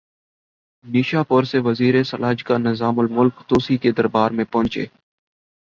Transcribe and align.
نیشا 0.85 1.21
پور 1.23 1.43
سے 1.43 1.59
وزیر 1.59 2.01
سلاجقہ 2.03 2.57
نظام 2.59 2.99
الملک 2.99 3.47
طوسی 3.49 3.77
کے 3.77 3.91
دربار 3.91 4.31
میں 4.31 4.45
پہنچے 4.51 4.85